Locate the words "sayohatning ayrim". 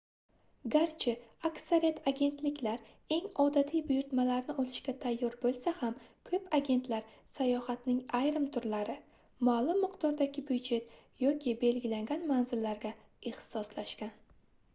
7.35-8.47